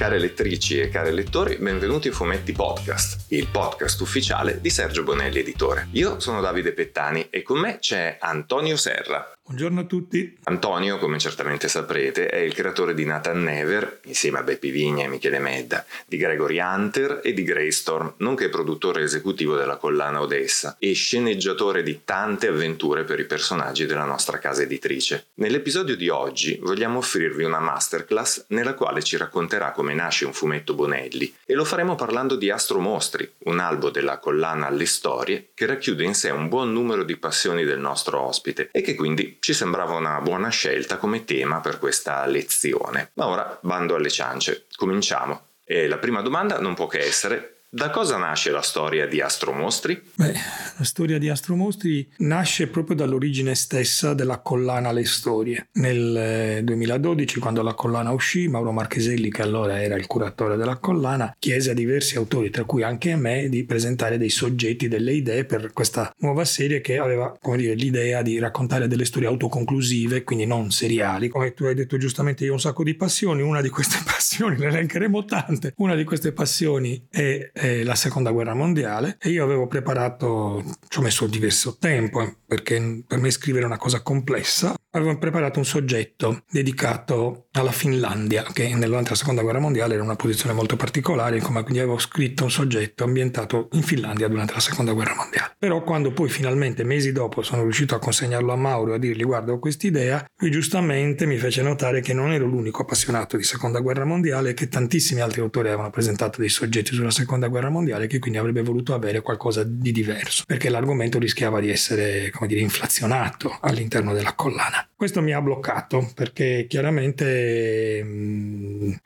[0.00, 5.40] Care lettrici e cari lettori, benvenuti a Fumetti Podcast, il podcast ufficiale di Sergio Bonelli
[5.40, 5.88] Editore.
[5.90, 9.30] Io sono Davide Pettani e con me c'è Antonio Serra.
[9.50, 10.38] Buongiorno a tutti.
[10.44, 15.08] Antonio, come certamente saprete, è il creatore di Nathan Never, insieme a Beppi Vigna e
[15.08, 20.92] Michele Medda, di Gregory Hunter e di Greystorm, nonché produttore esecutivo della collana Odessa e
[20.92, 25.30] sceneggiatore di tante avventure per i personaggi della nostra casa editrice.
[25.34, 30.74] Nell'episodio di oggi vogliamo offrirvi una masterclass nella quale ci racconterà come nasce un fumetto
[30.74, 35.66] Bonelli e lo faremo parlando di Astro Mostri, un albo della collana alle storie che
[35.66, 39.54] racchiude in sé un buon numero di passioni del nostro ospite e che quindi ci
[39.54, 43.10] sembrava una buona scelta come tema per questa lezione.
[43.14, 45.48] Ma ora bando alle ciance, cominciamo.
[45.64, 50.02] E la prima domanda non può che essere da cosa nasce la storia di Astromostri?
[50.16, 50.32] Beh,
[50.76, 55.68] la storia di Astromostri nasce proprio dall'origine stessa della collana Le Storie.
[55.74, 60.78] Nel 2012, eh, quando la collana uscì, Mauro Marcheselli, che allora era il curatore della
[60.78, 65.12] collana, chiese a diversi autori, tra cui anche a me, di presentare dei soggetti, delle
[65.12, 70.44] idee per questa nuova serie che aveva, dire, l'idea di raccontare delle storie autoconclusive, quindi
[70.44, 71.28] non seriali.
[71.28, 74.56] Come tu hai detto giustamente, io ho un sacco di passioni, una di queste passioni,
[74.56, 79.44] le elencheremo tante, una di queste passioni è eh, la seconda guerra mondiale e io
[79.44, 84.02] avevo preparato, ci ho messo diverso tempo eh, perché per me scrivere è una cosa
[84.02, 90.02] complessa, avevo preparato un soggetto dedicato alla Finlandia che durante la seconda guerra mondiale era
[90.02, 94.60] una posizione molto particolare, come quindi avevo scritto un soggetto ambientato in Finlandia durante la
[94.60, 95.54] seconda guerra mondiale.
[95.58, 99.24] Però quando poi finalmente mesi dopo sono riuscito a consegnarlo a Mauro e a dirgli
[99.24, 103.80] guarda ho quest'idea, lui giustamente mi fece notare che non ero l'unico appassionato di seconda
[103.80, 108.06] guerra mondiale e che tantissimi altri autori avevano presentato dei soggetti sulla seconda guerra mondiale
[108.06, 112.60] che quindi avrebbe voluto avere qualcosa di diverso, perché l'argomento rischiava di essere, come dire,
[112.60, 114.88] inflazionato all'interno della collana.
[114.96, 118.02] Questo mi ha bloccato perché chiaramente,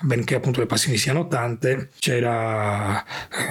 [0.01, 3.05] benché appunto le passioni siano tante, c'era,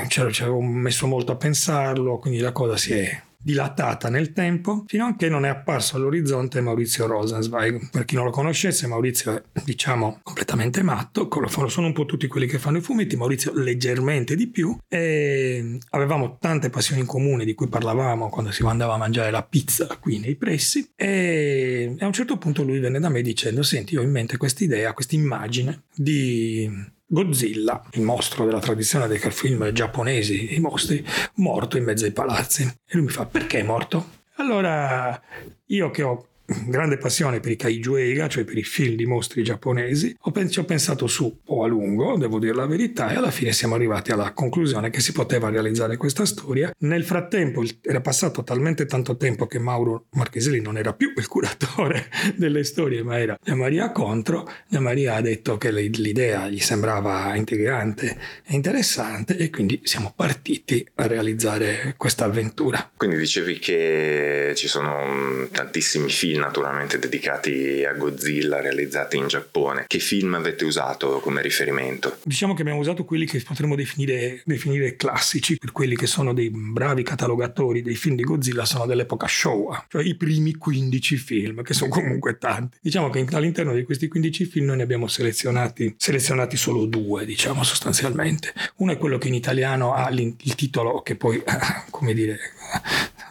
[0.08, 4.84] c'era, ci avevo messo molto a pensarlo, quindi la cosa si è dilatata nel tempo
[4.88, 7.90] fino a che non è apparso all'orizzonte Maurizio Rosenzweig.
[7.90, 11.28] Per chi non lo conoscesse, Maurizio è diciamo completamente matto,
[11.68, 16.38] sono un po' tutti quelli che fanno i fumetti, Maurizio leggermente di più e avevamo
[16.40, 20.20] tante passioni in comune di cui parlavamo quando si andava a mangiare la pizza qui
[20.20, 24.04] nei pressi e a un certo punto lui venne da me dicendo senti io ho
[24.04, 26.70] in mente questa idea, questa immagine di
[27.14, 32.64] Godzilla, il mostro della tradizione dei film giapponesi, i mostri, morto in mezzo ai palazzi.
[32.64, 34.22] E lui mi fa, perché è morto?
[34.38, 35.22] Allora,
[35.68, 39.44] io che ho grande passione per i kaiju eiga, cioè per i film di mostri
[39.44, 40.16] giapponesi,
[40.50, 43.54] ci ho pensato su un po' a lungo, devo dire la verità, e alla fine
[43.54, 46.72] siamo arrivati alla conclusione che si poteva realizzare questa storia.
[46.80, 52.10] Nel frattempo era passato talmente tanto tempo che Mauro Marcheselli non era più il curatore
[52.36, 54.50] delle storie, ma era Gia Maria Contro.
[54.68, 60.86] Gia Maria ha detto che l'idea gli sembrava integrante e interessante e quindi siamo partiti
[60.96, 62.92] a realizzare questa avventura.
[62.96, 69.86] Quindi dicevi che ci sono tantissimi film naturalmente dedicati a Godzilla realizzati in Giappone.
[69.88, 72.18] Che film avete usato come riferimento?
[72.24, 76.50] Diciamo che abbiamo usato quelli che potremmo definire, definire classici, per quelli che sono dei
[76.50, 81.74] bravi catalogatori dei film di Godzilla sono dell'epoca Showa, cioè i primi 15 film, che
[81.74, 82.78] sono comunque tanti.
[82.82, 87.64] Diciamo che all'interno di questi 15 film noi ne abbiamo selezionati, selezionati solo due, diciamo
[87.64, 88.54] sostanzialmente.
[88.78, 91.42] Uno è quello che in italiano ha il titolo che poi,
[91.90, 92.40] come dire,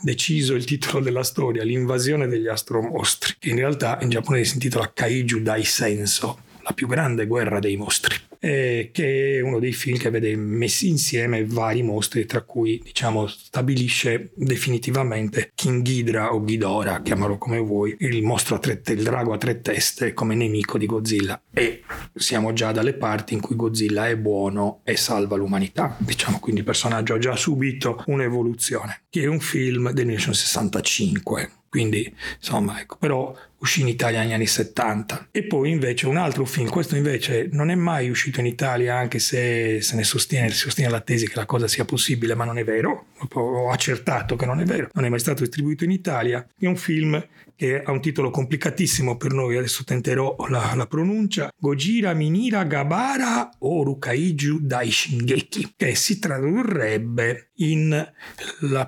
[0.03, 4.91] deciso il titolo della storia, l'invasione degli astromostri, che in realtà in giapponese si intitola
[4.93, 9.97] Kaiju Dai Senso, la più grande guerra dei mostri eh, che è uno dei film
[9.97, 17.03] che vede messi insieme vari mostri, tra cui diciamo stabilisce definitivamente King Ghidra o Ghidorah,
[17.03, 20.87] chiamalo come vuoi, il mostro a tre, il drago a tre teste come nemico di
[20.87, 21.41] Godzilla.
[21.53, 21.83] E
[22.15, 26.67] siamo già dalle parti in cui Godzilla è buono e salva l'umanità, diciamo, quindi il
[26.67, 33.35] personaggio ha già subito un'evoluzione, che è un film del 1965 quindi insomma ecco, però
[33.57, 37.71] uscì in Italia negli anni 70 e poi invece un altro film, questo invece non
[37.71, 41.37] è mai uscito in Italia anche se se ne sostiene, si sostiene la tesi che
[41.37, 45.07] la cosa sia possibile ma non è vero, ho accertato che non è vero, non
[45.07, 49.33] è mai stato distribuito in Italia, è un film che ha un titolo complicatissimo per
[49.33, 57.51] noi, adesso tenterò la, la pronuncia, Gojira Minira Gabara Orukaiju Dai Shingeki, che si tradurrebbe
[57.57, 58.11] in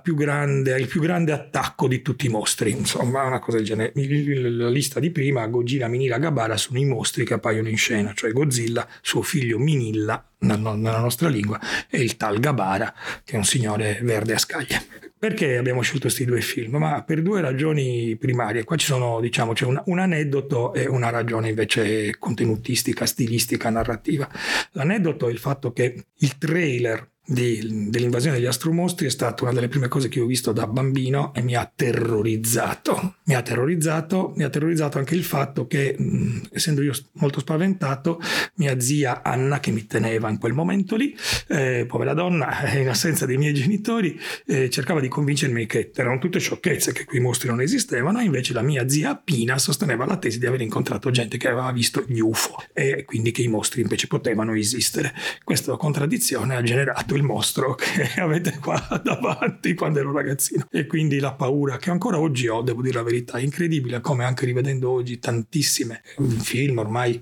[0.02, 3.92] più grande, il più grande attacco di tutti i mostri insomma, una cosa del genere.
[3.94, 8.32] La lista di prima, Godzilla, Minilla, Gabara sono i mostri che appaiono in scena, cioè
[8.32, 12.94] Godzilla, suo figlio Minilla, nella nostra lingua, e il tal Gabara,
[13.24, 15.04] che è un signore verde a scaglie.
[15.24, 16.76] Perché abbiamo scelto questi due film?
[16.76, 18.64] Ma per due ragioni primarie.
[18.64, 24.28] Qua ci sono, diciamo, c'è un, un, aneddoto e una ragione invece contenutistica, stilistica, narrativa.
[24.72, 29.68] L'aneddoto è il fatto che il trailer di, dell'invasione degli astromostri è stata una delle
[29.68, 33.16] prime cose che ho visto da bambino e mi ha terrorizzato.
[33.24, 38.20] Mi ha terrorizzato, mi ha terrorizzato anche il fatto che, mh, essendo io molto spaventato,
[38.56, 41.16] mia zia Anna, che mi teneva in quel momento lì,
[41.48, 46.38] eh, povera donna, in assenza dei miei genitori, eh, cercava di convincermi che erano tutte
[46.38, 50.38] sciocchezze, che quei mostri non esistevano, e invece la mia zia Pina sosteneva la tesi
[50.38, 54.06] di aver incontrato gente che aveva visto gli UFO e quindi che i mostri invece
[54.06, 55.14] potevano esistere.
[55.42, 60.66] Questa contraddizione ha generato il mostro che avete qua davanti quando ero ragazzino.
[60.70, 64.24] E quindi la paura che ancora oggi ho, devo dire la verità, è incredibile come
[64.24, 66.02] anche rivedendo oggi tantissime
[66.40, 67.20] film ormai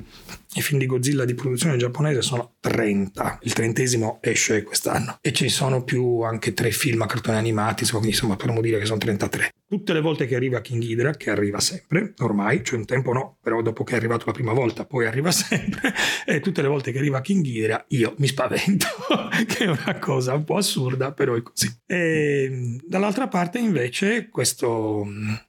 [0.55, 5.49] i film di Godzilla di produzione giapponese sono 30, il trentesimo esce quest'anno e ci
[5.49, 9.51] sono più anche tre film a cartoni animati, quindi insomma potremmo dire che sono 33.
[9.73, 13.39] Tutte le volte che arriva King Hydra, che arriva sempre, ormai, cioè un tempo no,
[13.41, 15.95] però dopo che è arrivato la prima volta poi arriva sempre,
[16.27, 18.87] e tutte le volte che arriva King Hydra io mi spavento,
[19.49, 21.75] che è una cosa un po' assurda, però è così.
[21.87, 25.07] E dall'altra parte invece questo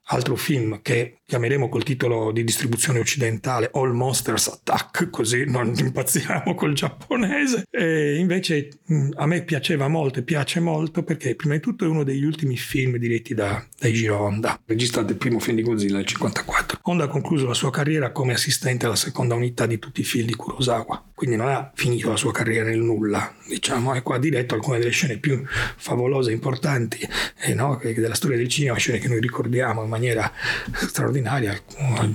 [0.08, 6.54] altro film che chiameremo col titolo di distribuzione occidentale All Monsters Attack, così non impazziamo
[6.56, 7.66] col giapponese.
[7.70, 8.70] E invece
[9.16, 12.58] a me piaceva molto e piace molto perché prima di tutto è uno degli ultimi
[12.58, 16.80] film diretti da Daijiro Honda, regista del primo film di Godzilla del 1954.
[16.84, 20.28] Honda ha concluso la sua carriera come assistente alla seconda unità di tutti i film
[20.28, 24.56] di Kurosawa, quindi non ha finito la sua carriera nel nulla, diciamo, e ha diretto
[24.56, 25.42] alcune delle scene più
[25.78, 27.00] favolose importanti
[27.44, 30.30] eh, no, della storia del cinema, scene che noi ricordiamo in maniera
[30.74, 31.58] straordinaria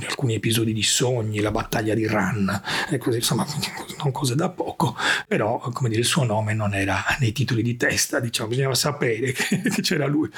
[0.04, 2.50] alcuni episodi di sogni, la battaglia di Ran,
[2.90, 3.46] e insomma,
[4.02, 4.94] non cose da poco,
[5.26, 9.32] però come dire, il suo nome non era nei titoli di testa, diciamo, bisognava sapere
[9.32, 10.28] che, che c'era lui.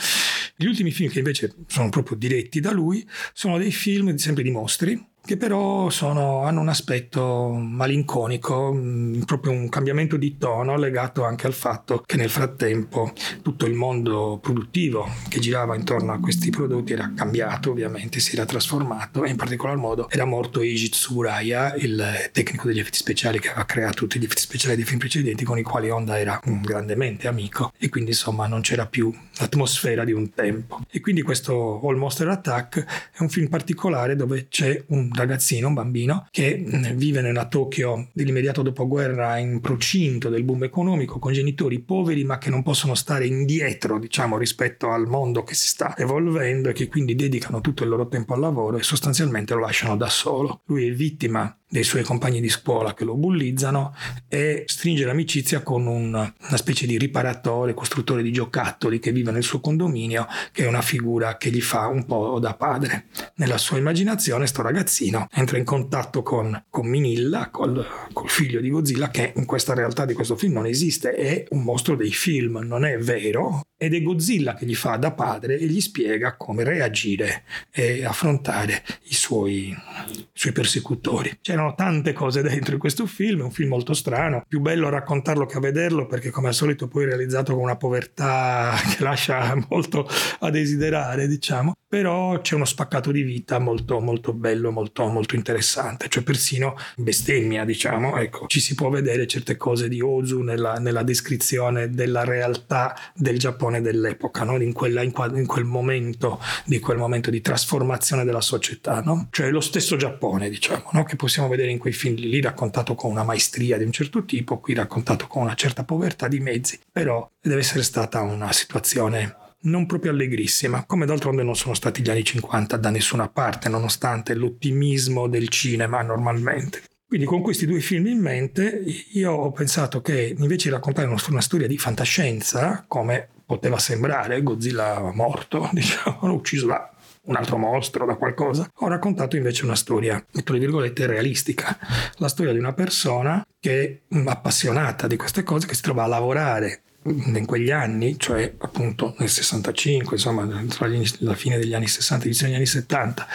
[0.54, 4.52] Gli ultimi film che invece sono proprio diretti da lui sono dei film sempre di
[4.52, 11.24] mostri, che però sono, hanno un aspetto malinconico, mm, proprio un cambiamento di tono legato
[11.24, 13.12] anche al fatto che nel frattempo
[13.42, 18.44] tutto il mondo produttivo che girava intorno a questi prodotti era cambiato ovviamente, si era
[18.44, 23.48] trasformato e in particolar modo era morto Eiji Tsuraya, il tecnico degli effetti speciali che
[23.48, 27.28] aveva creato tutti gli effetti speciali dei film precedenti con i quali Honda era grandemente
[27.28, 30.80] amico e quindi insomma non c'era più l'atmosfera di un tempo.
[30.90, 35.74] E quindi questo All Monster Attack è un film particolare dove c'è un ragazzino, un
[35.74, 36.64] bambino, che
[36.94, 42.50] vive nella Tokyo dell'immediato dopoguerra in procinto del boom economico con genitori poveri ma che
[42.50, 47.14] non possono stare indietro, diciamo, rispetto al mondo che si sta evolvendo e che quindi
[47.14, 50.62] dedicano tutto il loro tempo al lavoro e sostanzialmente lo lasciano da solo.
[50.66, 53.94] Lui è vittima dei suoi compagni di scuola che lo bullizzano
[54.28, 59.44] e stringe l'amicizia con un, una specie di riparatore, costruttore di giocattoli che vive nel
[59.44, 63.06] suo condominio, che è una figura che gli fa un po' da padre.
[63.36, 68.68] Nella sua immaginazione sto ragazzino entra in contatto con, con Minilla, col, col figlio di
[68.68, 72.58] Godzilla, che in questa realtà di questo film non esiste, è un mostro dei film,
[72.64, 76.64] non è vero, ed è Godzilla che gli fa da padre e gli spiega come
[76.64, 81.38] reagire e affrontare i suoi, i suoi persecutori.
[81.60, 85.44] C'erano tante cose dentro in questo film, è un film molto strano, più bello raccontarlo
[85.44, 90.08] che a vederlo perché come al solito poi realizzato con una povertà che lascia molto
[90.38, 96.08] a desiderare, diciamo, però c'è uno spaccato di vita molto molto bello, molto molto interessante,
[96.08, 101.02] cioè persino bestemmia, diciamo, ecco, ci si può vedere certe cose di Ozu nella, nella
[101.02, 104.56] descrizione della realtà del Giappone Giappone dell'epoca, no?
[104.62, 109.28] in, quella, in, in, quel momento, di quel momento di trasformazione della società, no?
[109.30, 111.04] cioè lo stesso Giappone, diciamo, no?
[111.04, 114.58] che possiamo vedere in quei film lì raccontato con una maestria di un certo tipo,
[114.58, 119.86] qui raccontato con una certa povertà di mezzi, però deve essere stata una situazione non
[119.86, 125.28] proprio allegrissima, come d'altronde non sono stati gli anni 50 da nessuna parte, nonostante l'ottimismo
[125.28, 126.82] del cinema normalmente.
[127.06, 131.40] Quindi con questi due film in mente io ho pensato che invece di raccontare una,
[131.40, 136.90] storia di fantascienza, come poteva sembrare, Godzilla morto, diciamo, ucciso da
[137.30, 141.78] un altro mostro, da qualcosa, ho raccontato invece una storia, le virgolette, realistica.
[142.16, 146.08] La storia di una persona che è appassionata di queste cose, che si trova a
[146.08, 151.86] lavorare in quegli anni, cioè appunto nel 65, insomma tra gli, la fine degli anni
[151.86, 153.26] 60 e l'inizio degli anni 70,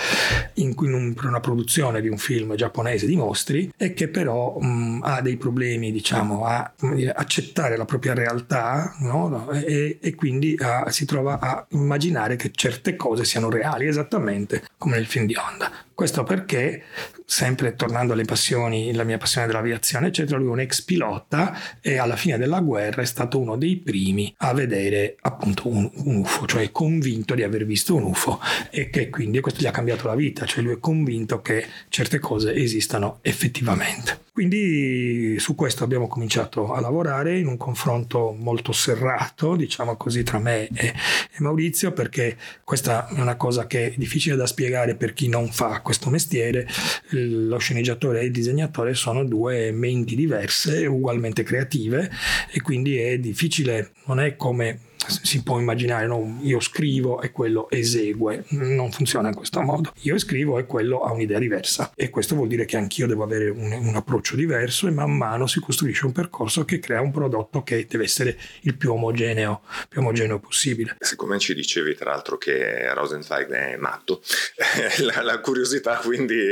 [0.56, 5.00] in, in, un, una produzione di un film giapponese di mostri e che però mh,
[5.04, 9.50] ha dei problemi diciamo a dire, accettare la propria realtà no?
[9.52, 14.98] e, e, quindi a, si trova a immaginare che certe cose siano reali esattamente come
[14.98, 15.72] nel film di Honda.
[15.96, 16.84] Questo perché
[17.26, 21.98] sempre tornando alle passioni, la mia passione dell'aviazione, eccetera, lui è un ex pilota e
[21.98, 26.48] alla fine della guerra è stato uno dei primi a vedere appunto un, un UFO,
[26.48, 30.16] cioè convinto di aver visto un UFO e che quindi questo gli ha cambiato la
[30.16, 34.25] vita, cioè lui è convinto che certe cose esistano effettivamente.
[34.36, 40.40] Quindi su questo abbiamo cominciato a lavorare in un confronto molto serrato, diciamo così, tra
[40.40, 40.94] me e, e
[41.38, 45.80] Maurizio, perché questa è una cosa che è difficile da spiegare per chi non fa
[45.80, 46.68] questo mestiere.
[47.12, 52.12] Lo sceneggiatore e il disegnatore sono due menti diverse, ugualmente creative
[52.52, 56.40] e quindi è difficile, non è come si può immaginare, no?
[56.42, 59.92] io scrivo e quello esegue, non funziona in questo modo.
[60.02, 63.50] Io scrivo e quello ha un'idea diversa e questo vuol dire che anch'io devo avere
[63.50, 67.64] un, un, approccio diverso e man mano si costruisce un percorso che crea un prodotto
[67.64, 70.96] che deve essere il più omogeneo, più omogeneo possibile.
[71.00, 74.22] Siccome ci dicevi tra l'altro che Rosenzweig è matto,
[75.02, 76.52] la, la, curiosità quindi,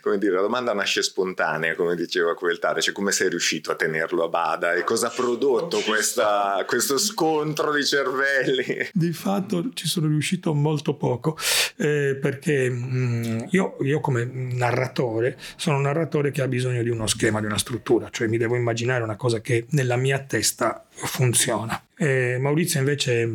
[0.00, 3.74] come dire, la domanda nasce spontanea, come diceva quel tale, cioè come sei riuscito a
[3.74, 8.88] tenerlo a bada e cosa ha prodotto questa, questo scontro, diciamo, cervelli.
[8.92, 11.36] Di fatto ci sono riuscito molto poco
[11.76, 16.90] eh, perché mh, mm, io, io, come narratore sono un narratore che ha bisogno di
[16.90, 20.84] uno schema, di una struttura, cioè mi devo immaginare una cosa che nella mia testa
[20.94, 21.80] funziona.
[21.96, 23.30] E Maurizio invece,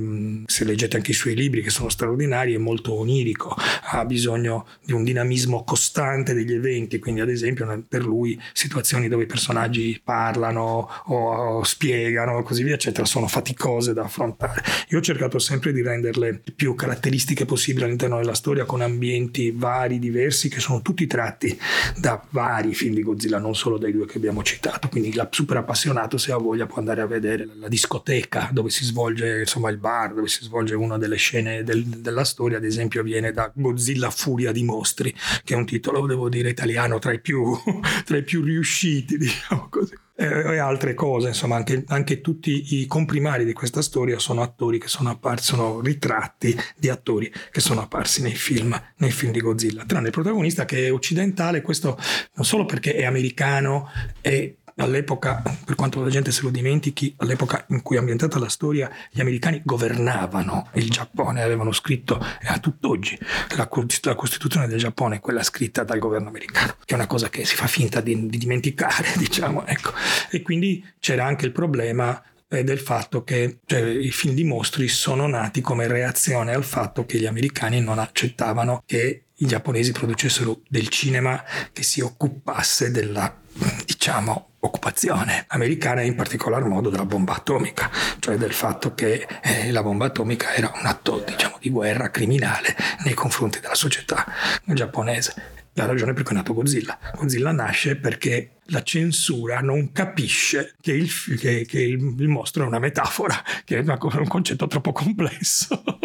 [0.45, 3.55] se leggete anche i suoi libri che sono straordinari, è molto onirico,
[3.91, 9.23] ha bisogno di un dinamismo costante degli eventi, quindi ad esempio per lui situazioni dove
[9.23, 14.61] i personaggi parlano o spiegano e così via, eccetera, sono faticose da affrontare.
[14.89, 19.99] Io ho cercato sempre di renderle più caratteristiche possibili all'interno della storia con ambienti vari,
[19.99, 21.57] diversi, che sono tutti tratti
[21.97, 25.55] da vari film di Godzilla, non solo dai due che abbiamo citato, quindi la super
[25.57, 29.77] appassionato se ha voglia può andare a vedere la discoteca dove si svolge, insomma il
[29.77, 34.09] bar dove si svolge una delle scene del, della storia, ad esempio viene da Godzilla
[34.09, 35.13] Furia di Mostri,
[35.43, 37.55] che è un titolo, devo dire, italiano tra i più,
[38.05, 39.95] tra i più riusciti, diciamo così.
[40.21, 44.89] E altre cose, insomma anche, anche, tutti i comprimari di questa storia sono attori che
[44.89, 49.85] sono apparsi, sono ritratti di attori che sono apparsi nei film, nei film di Godzilla,
[49.85, 51.97] tranne il protagonista che è occidentale, questo
[52.33, 53.89] non solo perché è americano
[54.19, 58.49] e all'epoca, per quanto la gente se lo dimentichi, all'epoca in cui è ambientata la
[58.49, 63.17] storia, gli americani governavano il Giappone, avevano scritto, a tutt'oggi,
[63.55, 63.69] la,
[64.03, 67.55] la Costituzione del Giappone quella scritta dal governo americano, che è una cosa che si
[67.55, 69.91] fa finta di, di dimenticare, diciamo, ecco.
[70.29, 74.87] E quindi c'era anche il problema eh, del fatto che cioè, i film di mostri
[74.87, 80.61] sono nati come reazione al fatto che gli americani non accettavano che i giapponesi producessero
[80.67, 83.33] del cinema che si occupasse della
[83.85, 87.89] diciamo, occupazione americana e in particolar modo della bomba atomica,
[88.19, 92.75] cioè del fatto che eh, la bomba atomica era un atto diciamo, di guerra criminale
[93.03, 94.25] nei confronti della società
[94.65, 95.57] giapponese.
[95.73, 96.97] La ragione per cui è nato Godzilla.
[97.15, 102.67] Godzilla nasce perché la censura non capisce che il, che, che il, il mostro è
[102.67, 105.81] una metafora, che è una, un concetto troppo complesso.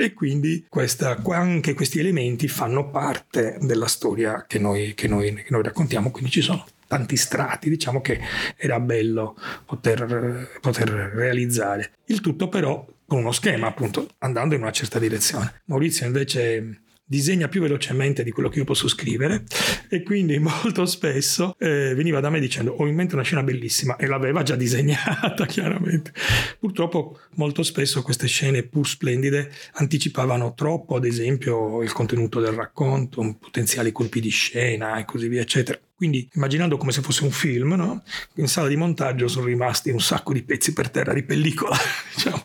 [0.00, 5.48] e quindi questa, anche questi elementi fanno parte della storia che noi, che, noi, che
[5.48, 8.20] noi raccontiamo, quindi ci sono tanti strati, diciamo che
[8.56, 9.36] era bello
[9.66, 11.94] poter, poter realizzare.
[12.04, 15.62] Il tutto però con uno schema, appunto, andando in una certa direzione.
[15.64, 19.44] Maurizio invece disegna più velocemente di quello che io posso scrivere
[19.88, 23.96] e quindi molto spesso eh, veniva da me dicendo ho in mente una scena bellissima
[23.96, 26.12] e l'aveva già disegnata chiaramente.
[26.58, 33.36] Purtroppo molto spesso queste scene pur splendide anticipavano troppo ad esempio il contenuto del racconto,
[33.40, 35.80] potenziali colpi di scena e così via eccetera.
[35.98, 38.04] Quindi immaginando come se fosse un film, no?
[38.34, 41.74] in sala di montaggio sono rimasti un sacco di pezzi per terra di pellicola.
[42.14, 42.44] diciamo.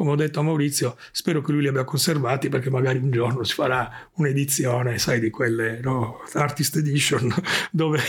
[0.00, 3.44] Come ho detto a Maurizio, spero che lui li abbia conservati perché magari un giorno
[3.44, 6.22] si farà un'edizione, sai, di quelle no?
[6.32, 7.30] Artist Edition,
[7.70, 8.00] dove,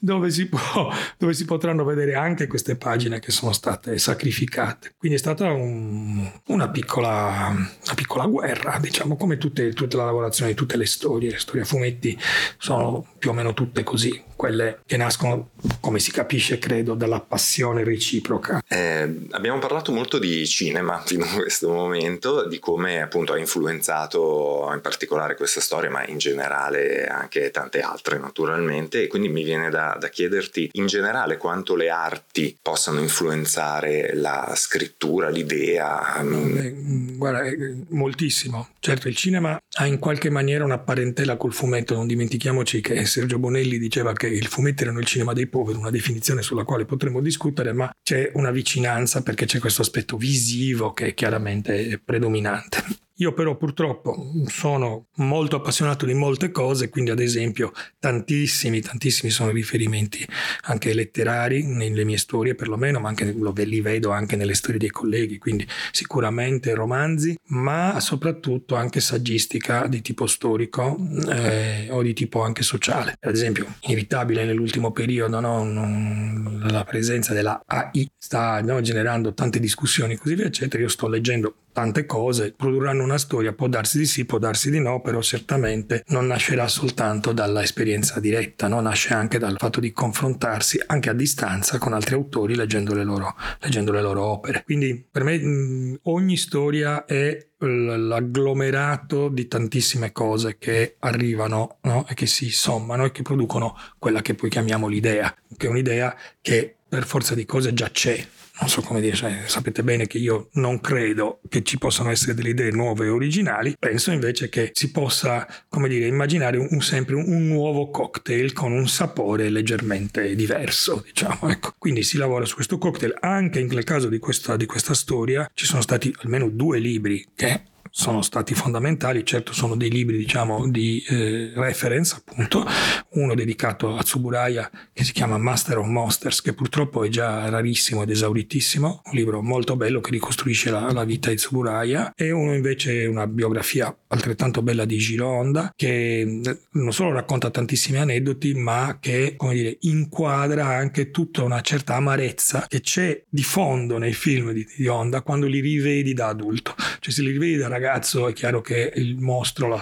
[0.00, 4.94] dove, si può, dove, si potranno vedere anche queste pagine che sono state sacrificate.
[4.98, 10.50] Quindi è stata un, una, piccola, una, piccola, guerra, diciamo, come tutte, tutta la lavorazione
[10.50, 11.30] di tutte le storie.
[11.30, 12.18] Le storie a fumetti
[12.58, 17.82] sono più o meno tutte così quelle che nascono, come si capisce, credo, dalla passione
[17.82, 18.62] reciproca.
[18.68, 24.70] Eh, abbiamo parlato molto di cinema fino a questo momento, di come appunto ha influenzato
[24.72, 29.70] in particolare questa storia, ma in generale anche tante altre naturalmente, e quindi mi viene
[29.70, 36.20] da, da chiederti in generale quanto le arti possano influenzare la scrittura, l'idea.
[36.20, 36.74] Eh,
[37.16, 38.68] guarda, eh, moltissimo.
[38.78, 43.40] Certo, il cinema ha in qualche maniera una parentela col fumetto, non dimentichiamoci che Sergio
[43.40, 47.20] Bonelli diceva che il fumetto erano il cinema dei poveri, una definizione sulla quale potremmo
[47.20, 52.82] discutere, ma c'è una vicinanza perché c'è questo aspetto visivo che è chiaramente predominante.
[53.20, 59.50] Io però purtroppo sono molto appassionato di molte cose, quindi ad esempio tantissimi, tantissimi sono
[59.50, 60.24] riferimenti
[60.62, 65.38] anche letterari nelle mie storie perlomeno, ma anche li vedo anche nelle storie dei colleghi,
[65.38, 70.96] quindi sicuramente romanzi, ma soprattutto anche saggistica di tipo storico
[71.28, 73.16] eh, o di tipo anche sociale.
[73.18, 80.14] Ad esempio, inevitabile nell'ultimo periodo no, la presenza della AI sta no, generando tante discussioni
[80.14, 80.80] così via, eccetera.
[80.80, 84.80] Io sto leggendo tante cose, produrranno una storia, può darsi di sì, può darsi di
[84.80, 88.80] no, però certamente non nascerà soltanto dall'esperienza diretta, no?
[88.80, 93.32] nasce anche dal fatto di confrontarsi anche a distanza con altri autori leggendo le loro,
[93.60, 94.64] leggendo le loro opere.
[94.64, 102.04] Quindi per me mh, ogni storia è l'agglomerato di tantissime cose che arrivano no?
[102.08, 106.16] e che si sommano e che producono quella che poi chiamiamo l'idea, che è un'idea
[106.40, 108.26] che per forza di cose già c'è,
[108.60, 112.34] non so come dire, cioè, sapete bene che io non credo che ci possano essere
[112.34, 117.14] delle idee nuove e originali, penso invece che si possa, come dire, immaginare un, sempre
[117.14, 121.50] un, un, nuovo cocktail con un sapore leggermente diverso, diciamo.
[121.50, 121.72] Ecco.
[121.78, 125.64] Quindi si lavora su questo cocktail, anche nel caso di questa, di questa storia ci
[125.64, 131.02] sono stati almeno due libri che sono stati fondamentali, certo sono dei libri diciamo di
[131.08, 132.66] eh, reference appunto,
[133.10, 138.02] uno dedicato a Tsuburaya che si chiama Master of Monsters che purtroppo è già rarissimo
[138.02, 142.12] ed esauritissimo, un libro molto bello che ricostruisce la, la vita di Tsuburaya.
[142.14, 147.50] E uno invece una biografia altrettanto bella di Giro Honda che eh, non solo racconta
[147.50, 153.42] tantissimi aneddoti ma che come dire inquadra anche tutta una certa amarezza che c'è di
[153.42, 157.56] fondo nei film di, di Honda quando li rivedi da adulto, cioè se li rivedi
[157.56, 159.80] da ragazzo ragazzo è chiaro che il mostro, la,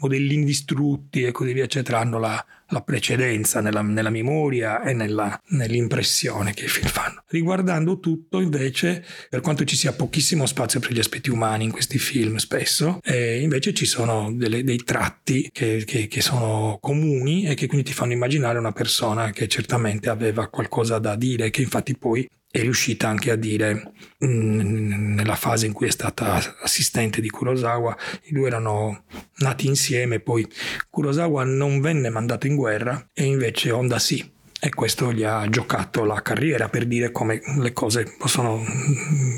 [0.00, 4.94] i modelli indistrutti e così via, eccetera, hanno la, la precedenza nella, nella, memoria e
[4.94, 7.22] nella, nell'impressione che i film fanno.
[7.28, 11.98] Riguardando tutto, invece, per quanto ci sia pochissimo spazio per gli aspetti umani in questi
[11.98, 17.54] film, spesso, eh, invece ci sono delle, dei tratti che, che, che sono comuni e
[17.54, 21.96] che quindi ti fanno immaginare una persona che certamente aveva qualcosa da dire, che infatti
[21.96, 23.92] poi è riuscita anche a dire
[24.24, 29.04] mm, nella fase in cui è stata assistente di Kurosawa, i due erano
[29.36, 29.89] nati insieme,
[30.22, 30.46] poi
[30.88, 34.38] Kurosawa non venne mandato in guerra e invece Honda sì.
[34.62, 38.62] E questo gli ha giocato la carriera per dire come le cose possono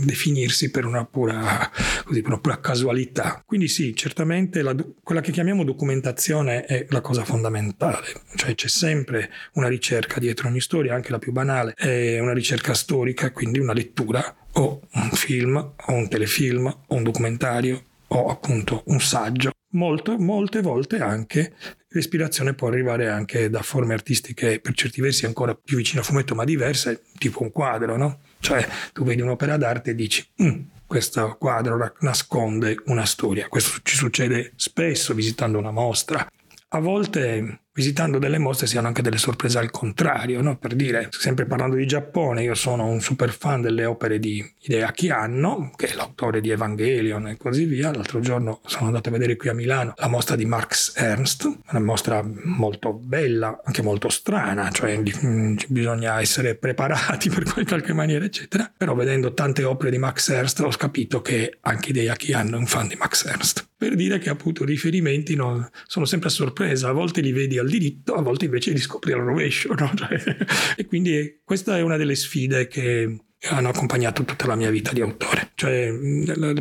[0.02, 1.70] definirsi per una pura,
[2.02, 3.40] così, per una pura casualità.
[3.46, 9.30] Quindi sì, certamente la, quella che chiamiamo documentazione è la cosa fondamentale, cioè c'è sempre
[9.52, 13.74] una ricerca dietro ogni storia, anche la più banale, è una ricerca storica, quindi una
[13.74, 19.50] lettura o un film o un telefilm o un documentario o appunto un saggio.
[19.74, 21.54] Molte, molte volte anche
[21.88, 26.34] l'ispirazione può arrivare anche da forme artistiche per certi versi ancora più vicine al fumetto
[26.34, 28.20] ma diverse, tipo un quadro, no?
[28.40, 33.48] Cioè tu vedi un'opera d'arte e dici mm, questo quadro nasconde una storia.
[33.48, 36.26] Questo ci succede spesso visitando una mostra.
[36.68, 40.56] A volte visitando delle mostre si hanno anche delle sorprese al contrario, no?
[40.58, 45.10] per dire, sempre parlando di Giappone, io sono un super fan delle opere di Hideaki
[45.10, 47.92] Anno, che è l'autore di Evangelion e così via.
[47.92, 51.80] L'altro giorno sono andato a vedere qui a Milano la mostra di Marx Ernst, una
[51.80, 58.70] mostra molto bella, anche molto strana, cioè mm, bisogna essere preparati per qualche maniera, eccetera.
[58.76, 62.66] Però vedendo tante opere di Max Ernst ho capito che anche Hideaki Anno è un
[62.66, 63.70] fan di Max Ernst.
[63.82, 67.58] Per dire che appunto i riferimenti no, sono sempre a sorpresa, a volte li vedi
[67.58, 69.74] al diritto, a volte invece li scopri al rovescio.
[69.74, 69.90] No?
[69.98, 70.36] Cioè,
[70.76, 75.00] e quindi questa è una delle sfide che hanno accompagnato tutta la mia vita di
[75.00, 75.92] autore, cioè,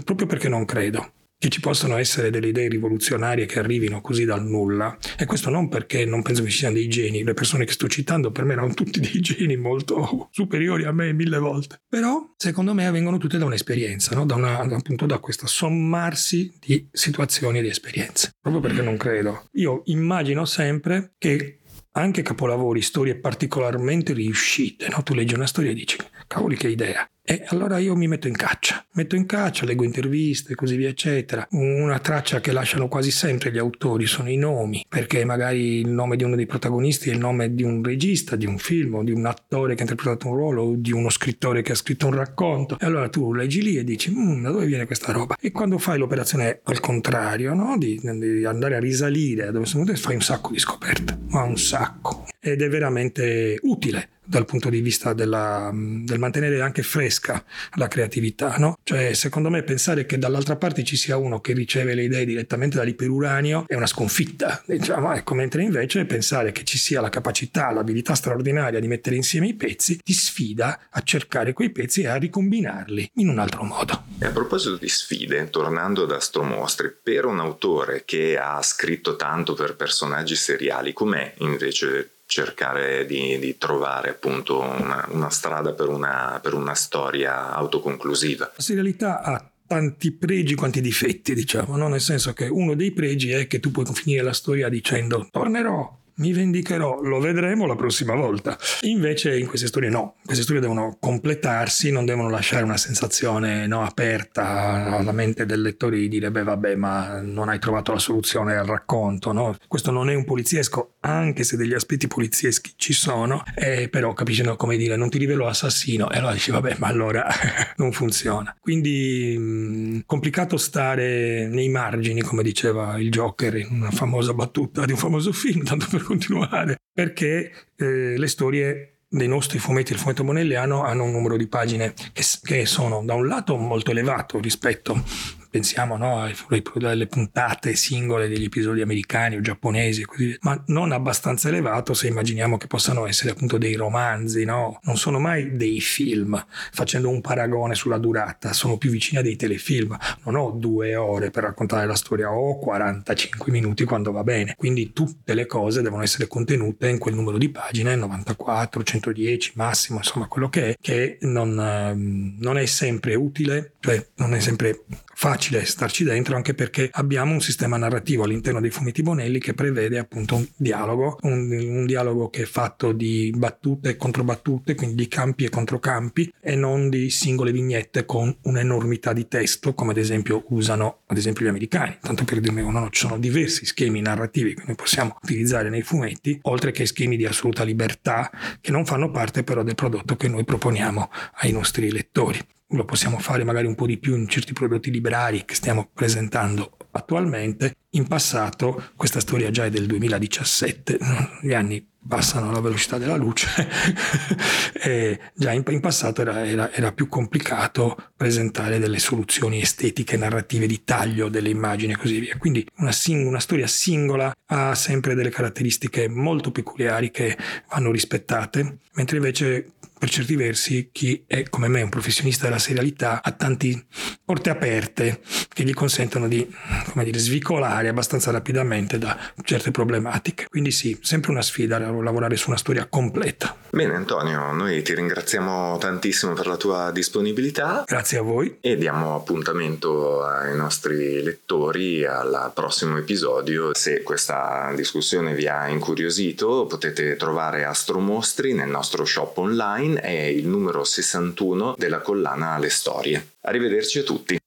[0.04, 4.46] proprio perché non credo che ci possano essere delle idee rivoluzionarie che arrivino così dal
[4.46, 4.96] nulla.
[5.18, 7.88] E questo non perché non penso che ci siano dei geni, le persone che sto
[7.88, 11.82] citando per me erano tutti dei geni molto superiori a me mille volte.
[11.90, 14.24] Però secondo me avvengono tutte da un'esperienza, no?
[14.24, 18.36] da una, appunto da questo sommarsi di situazioni e di esperienze.
[18.40, 19.48] Proprio perché non credo.
[19.54, 21.62] Io immagino sempre che
[21.94, 25.02] anche capolavori, storie particolarmente riuscite, no?
[25.02, 28.36] tu leggi una storia e dici, cavoli che idea, E allora io mi metto in
[28.36, 31.48] caccia, metto in caccia, leggo interviste così via, eccetera.
[31.52, 36.16] Una traccia che lasciano quasi sempre gli autori sono i nomi, perché magari il nome
[36.16, 39.12] di uno dei protagonisti è il nome di un regista, di un film, o di
[39.12, 42.16] un attore che ha interpretato un ruolo, o di uno scrittore che ha scritto un
[42.16, 42.80] racconto.
[42.80, 45.36] E allora tu leggi lì e dici, mm, da dove viene questa roba?
[45.40, 47.78] E quando fai l'operazione al contrario, no?
[47.78, 51.44] di, di, andare a risalire a dove sono venuti, fai un sacco di scoperte, ma
[51.44, 52.26] un sacco.
[52.40, 57.44] Ed è veramente utile dal punto di vista della, del mantenere anche fresca
[57.76, 58.56] la creatività.
[58.58, 58.78] No?
[58.84, 62.78] Cioè, secondo me, pensare che dall'altra parte ci sia uno che riceve le idee direttamente
[62.78, 64.62] dall'iperuranio è una sconfitta.
[64.66, 69.48] Diciamo, ecco, mentre invece pensare che ci sia la capacità, l'abilità straordinaria di mettere insieme
[69.48, 74.04] i pezzi ti sfida a cercare quei pezzi e a ricombinarli in un altro modo.
[74.20, 79.54] E a proposito di sfide, tornando ad Astromostri, per un autore che ha scritto tanto
[79.54, 86.40] per personaggi seriali, com'è invece cercare di, di trovare appunto una, una strada per una,
[86.42, 88.54] per una storia autoconclusiva.
[88.56, 91.90] La serialità ha tanti pregi quanti difetti, diciamo, no?
[91.90, 96.00] nel senso che uno dei pregi è che tu puoi finire la storia dicendo tornerò,
[96.16, 98.58] mi vendicherò, lo vedremo la prossima volta.
[98.82, 103.84] Invece in queste storie no, queste storie devono completarsi, non devono lasciare una sensazione no,
[103.84, 108.56] aperta alla mente del lettore di dire beh vabbè ma non hai trovato la soluzione
[108.56, 109.56] al racconto, no?
[109.68, 114.44] questo non è un poliziesco anche se degli aspetti polizieschi ci sono, eh, però capisci
[114.44, 117.28] no, come dire non ti rivelo assassino e allora dici vabbè ma allora
[117.78, 118.56] non funziona.
[118.60, 124.92] Quindi mh, complicato stare nei margini come diceva il Joker in una famosa battuta di
[124.92, 130.24] un famoso film, tanto per continuare, perché eh, le storie dei nostri fumetti, il fumetto
[130.24, 135.04] Bonelliano, hanno un numero di pagine che, che sono da un lato molto elevato rispetto
[135.52, 141.94] pensiamo no, alle puntate singole degli episodi americani o giapponesi, così, ma non abbastanza elevato
[141.94, 144.80] se immaginiamo che possano essere appunto dei romanzi, no?
[144.84, 149.36] non sono mai dei film, facendo un paragone sulla durata, sono più vicini a dei
[149.36, 154.56] telefilm, non ho due ore per raccontare la storia, ho 45 minuti quando va bene,
[154.58, 159.98] quindi tutte le cose devono essere contenute in quel numero di pagine, 94, 110 massimo,
[159.98, 164.84] insomma quello che è, che non, ehm, non è sempre utile, cioè non è sempre
[165.22, 170.00] facile starci dentro anche perché abbiamo un sistema narrativo all'interno dei fumetti Bonelli che prevede
[170.00, 175.08] appunto un dialogo, un, un dialogo che è fatto di battute e controbattute, quindi di
[175.08, 180.44] campi e controcampi e non di singole vignette con un'enormità di testo come ad esempio
[180.48, 184.56] usano ad esempio gli americani, tanto per dirne uno, no, ci sono diversi schemi narrativi
[184.56, 189.12] che noi possiamo utilizzare nei fumetti, oltre che schemi di assoluta libertà che non fanno
[189.12, 192.40] parte però del prodotto che noi proponiamo ai nostri lettori
[192.72, 196.78] lo possiamo fare magari un po' di più in certi prodotti liberari che stiamo presentando
[196.92, 197.76] attualmente.
[197.92, 200.98] In passato, questa storia già è del 2017,
[201.42, 203.48] gli anni passano alla velocità della luce,
[205.36, 210.84] già in, in passato era, era, era, più complicato presentare delle soluzioni estetiche, narrative di
[210.84, 212.38] taglio delle immagini e così via.
[212.38, 217.38] Quindi una, sing- una storia singola ha sempre delle caratteristiche molto peculiari che
[217.70, 223.22] vanno rispettate, mentre invece per certi versi chi è come me un professionista della serialità
[223.22, 223.86] ha tante
[224.26, 225.20] porte aperte
[225.54, 226.52] che gli consentono di
[226.90, 230.48] come dire, svicolare abbastanza rapidamente da certe problematiche.
[230.50, 233.56] Quindi sì, sempre una sfida lavorare su una storia completa.
[233.70, 237.84] Bene Antonio, noi ti ringraziamo tantissimo per la tua disponibilità.
[237.86, 238.58] Grazie a voi.
[238.60, 243.76] E diamo appuntamento ai nostri lettori al prossimo episodio.
[243.76, 250.48] Se questa discussione vi ha incuriosito potete trovare Astromostri nel nostro shop online è il
[250.48, 253.34] numero 61 della collana Le Storie.
[253.42, 254.41] Arrivederci a tutti.